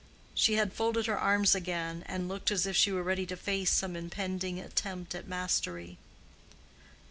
[0.33, 3.69] She had folded her arms again, and looked as if she were ready to face
[3.69, 5.99] some impending attempt at mastery.